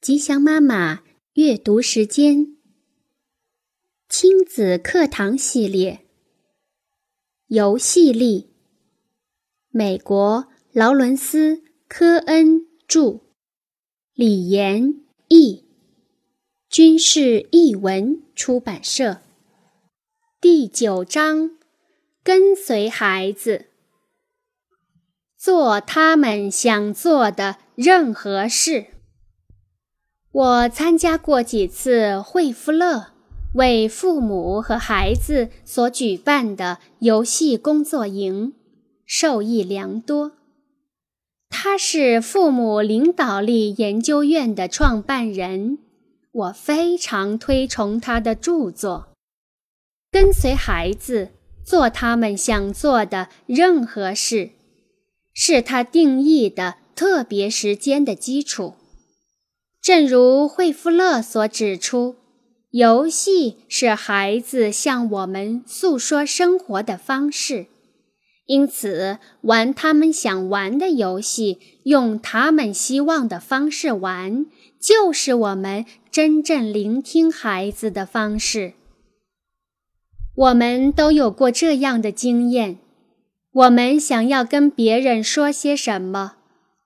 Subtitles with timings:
[0.00, 2.56] 吉祥妈妈阅读时间，
[4.08, 6.06] 亲子课堂系列，
[7.48, 8.54] 游戏力。
[9.70, 11.56] 美国劳伦斯·
[11.88, 13.22] 科恩著，
[14.14, 15.64] 李延译，
[16.70, 19.20] 军事译文出版社。
[20.40, 21.58] 第九章：
[22.22, 23.66] 跟随孩子，
[25.36, 28.94] 做他们想做的任何事。
[30.30, 33.12] 我参加过几次惠夫勒
[33.54, 38.52] 为父母和孩子所举办的游戏工作营，
[39.06, 40.32] 受益良多。
[41.48, 45.78] 他是父母领导力研究院的创办人，
[46.30, 49.08] 我非常推崇他的著作。
[50.10, 51.30] 跟随孩子
[51.64, 54.50] 做他们想做的任何事，
[55.32, 58.74] 是他定义的特别时间的基础。
[59.88, 62.16] 正如惠夫勒所指出，
[62.72, 67.68] 游戏是孩子向我们诉说生活的方式，
[68.44, 74.44] 因此玩他们想玩的游戏，用他们希望的方式玩，
[74.78, 78.74] 就是我们真正聆听孩子的方式。
[80.34, 82.76] 我们都有过这样的经验：
[83.52, 86.34] 我们想要跟别人说些什么。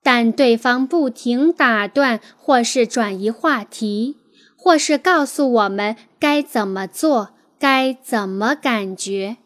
[0.03, 4.17] 但对方不停打断，或是转移话题，
[4.57, 9.37] 或是告诉我们该怎么做，该怎么感觉。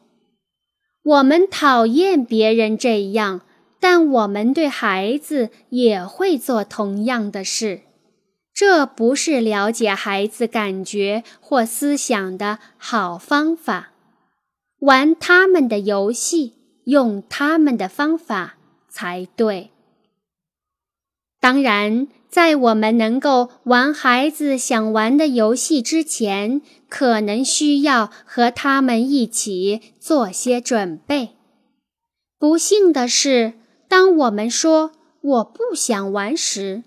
[1.04, 3.42] 我们讨厌别人这样，
[3.80, 7.84] 但我们对孩子也会做同样的事。
[8.54, 13.92] 这不是了解孩子感觉或思想的好方法。
[14.80, 16.56] 玩他们的游戏，
[16.86, 18.56] 用他们的方法
[18.90, 19.70] 才对。
[21.40, 31.30] 当然，在我们能够玩孩子想玩的游戏之前，可能需要和他们一起做些准备。
[32.40, 33.54] 不幸的是，
[33.88, 36.84] 当我们说“我不想玩”时，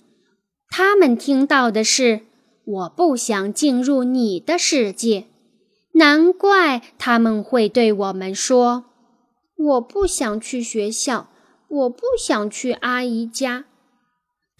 [0.68, 2.20] 他们听到的是
[2.64, 5.26] “我不想进入你的世界”。
[5.94, 8.84] 难怪他们会对我们说
[9.56, 11.30] ：“我不想去学校，
[11.68, 13.64] 我不想去阿姨家。”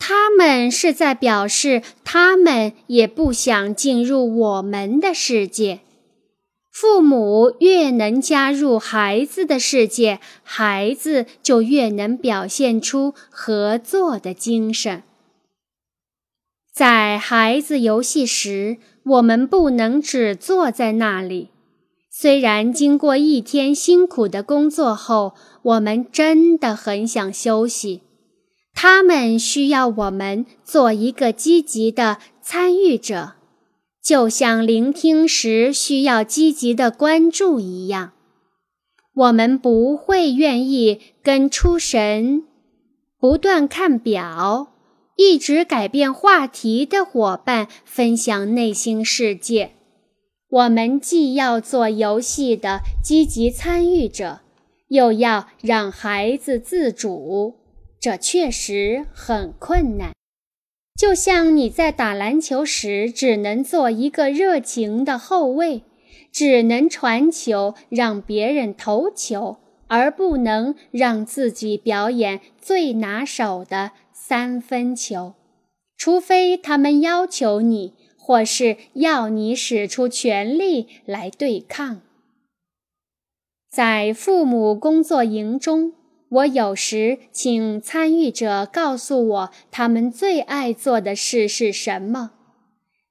[0.01, 5.81] 他们是在表示，他们也不想进入我们的世界。
[6.73, 15.03] 父母越能加入孩子的世界，孩子就越能表现出合作的精神。
[16.73, 21.51] 在孩子游戏时，我们不能只坐在那里。
[22.09, 28.01] 虽然经过一天辛苦的工作后，我们真的很想休息。
[28.83, 33.35] 他们需要我们做一个积极的参与者，
[34.03, 38.13] 就像聆听时需要积极的关注一样。
[39.13, 42.45] 我们不会愿意跟出神、
[43.19, 44.69] 不断看表、
[45.15, 49.73] 一直改变话题的伙伴分享内心世界。
[50.49, 54.41] 我们既要做游戏的积极参与者，
[54.89, 57.60] 又要让孩子自主。
[58.01, 60.15] 这确实很困难，
[60.97, 65.83] 就像你在打篮球时只能做一个热情的后卫，
[66.33, 75.35] 只能传球让别人投球，而不能让自己表演最拿手的三分球，
[75.99, 82.01] 除非他们要求你，或是要你使出全力来对抗。
[83.71, 85.93] 在父母工作营中。
[86.31, 92.31] 我有时请参与者告诉我他们最爱做的事是什么。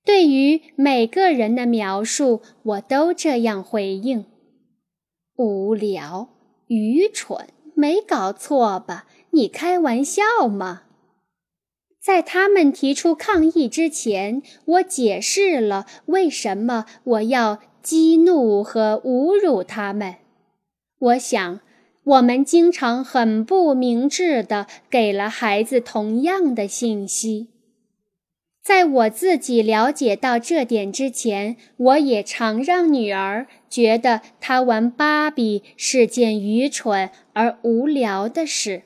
[0.05, 4.23] 对于每个人的描述，我都这样回应：
[5.35, 6.29] 无聊、
[6.67, 9.05] 愚蠢，没搞错吧？
[9.31, 10.83] 你开玩笑吗？
[12.01, 20.15] 在他们提出抗议之前，我解释了为什么我要激怒和侮辱他们。
[20.99, 21.59] 我想。
[22.09, 27.49] 我们经常很不明智地给了孩子同样的信息。
[28.63, 38.83] 在我自己了解到这点之前，我也常让女儿觉得她玩芭比是件愚蠢而无聊的事。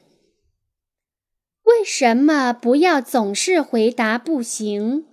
[1.63, 5.05] 为什么不要总是回答不行？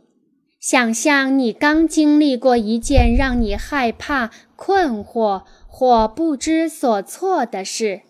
[0.61, 5.43] 想象你刚经历过一件让你害怕、困惑。
[5.73, 8.03] 或不知所措的事，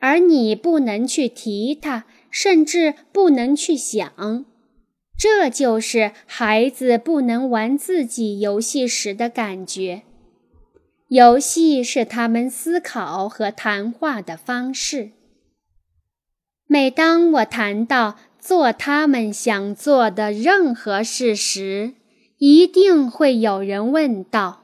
[0.00, 4.44] 而你不能去提它，甚至不能去想，
[5.16, 10.02] 这就是孩子不能玩自己游戏时的感觉。
[11.08, 15.12] 游戏是他们思考和谈话的方式。
[16.66, 21.94] 每当我谈到做他们想做的任何事时，
[22.38, 24.62] 一定会有人问道：“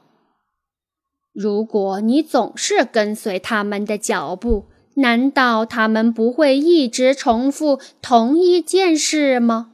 [1.35, 9.73] 如果你总是跟随他们的脚步，难道他们不会一直重复同一件事吗？”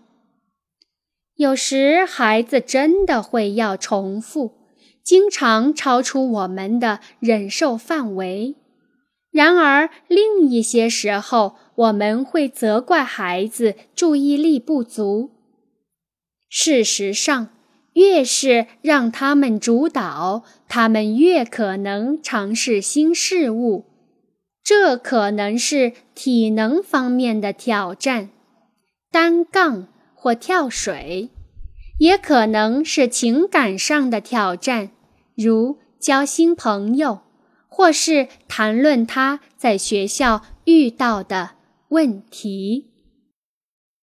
[1.37, 4.53] 有时，孩子真的会要重复，
[5.03, 8.55] 经常超出我们的忍受范围。
[9.31, 15.29] 然而，另一些时候，我们会责怪孩子注意力不足。
[16.49, 17.49] 事实上，
[17.93, 23.85] 越是让他们主导，他们越可能尝试新事物。
[24.63, 28.29] 这可能是体能方面的挑战，
[29.11, 31.29] 单杠或跳水；
[31.99, 34.91] 也可能是情感上的挑战，
[35.35, 37.19] 如交新朋友，
[37.69, 41.51] 或是谈论他在学校遇到的
[41.89, 42.88] 问题。